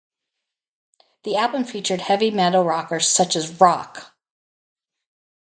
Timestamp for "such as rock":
3.07-4.15